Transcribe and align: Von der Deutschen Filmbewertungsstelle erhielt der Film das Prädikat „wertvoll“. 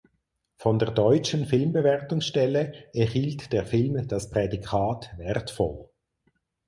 Von 0.57 0.79
der 0.79 0.89
Deutschen 0.89 1.45
Filmbewertungsstelle 1.45 2.71
erhielt 2.91 3.53
der 3.53 3.67
Film 3.67 4.07
das 4.07 4.31
Prädikat 4.31 5.11
„wertvoll“. 5.19 5.91